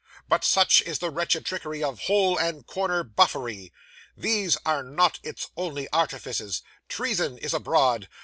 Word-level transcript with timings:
But 0.27 0.43
such 0.43 0.81
is 0.81 0.97
the 0.97 1.11
wretched 1.11 1.45
trickery 1.45 1.83
of 1.83 1.99
hole 2.07 2.35
and 2.35 2.65
corner 2.65 3.03
Buffery! 3.03 3.71
These 4.17 4.57
are 4.65 4.81
not 4.81 5.19
its 5.21 5.49
only 5.55 5.87
artifices. 5.89 6.63
Treason 6.89 7.37
is 7.37 7.53
abroad. 7.53 8.09